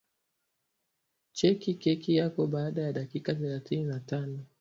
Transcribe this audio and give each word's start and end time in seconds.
cheki 1.37 1.73
keki 1.81 2.13
yako 2.15 2.47
baada 2.47 2.81
ya 2.81 2.93
dakika 2.93 3.35
thelathini 3.35 3.83
na 3.83 3.99
tano 3.99 4.45